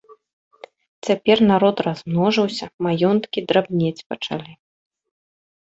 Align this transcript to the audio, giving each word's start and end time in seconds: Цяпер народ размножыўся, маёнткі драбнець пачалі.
Цяпер 1.07 1.37
народ 1.51 1.77
размножыўся, 1.87 2.65
маёнткі 2.87 3.39
драбнець 3.53 4.05
пачалі. 4.15 4.53